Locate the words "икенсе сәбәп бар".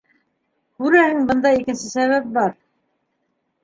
1.59-2.61